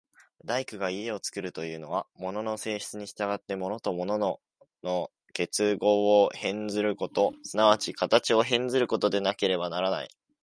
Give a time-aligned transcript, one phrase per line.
[0.43, 4.41] 大工が家を造るというのは、物の性質に従って物と物と
[4.81, 10.07] の結合を変ずること、即ち形を変ずることでなければならない。